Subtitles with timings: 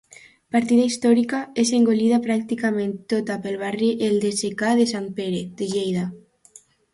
[0.53, 6.09] Partida històrica, és engolida pràcticament tota pel barri d'El Secà de Sant Pere, de Lleida.